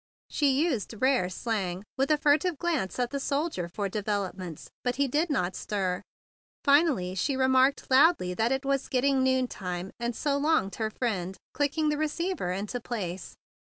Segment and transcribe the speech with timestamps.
[0.31, 4.07] She used rare slang, with a furtive glance at the soldier for 106 THE BIG
[4.07, 6.01] BLUE SOLDIER developments; but he did not stir.
[6.65, 11.37] Fi¬ nally she remarked loudly that it was getting noontime, and "so longed" her friend,
[11.53, 13.35] clicking the receiver into place.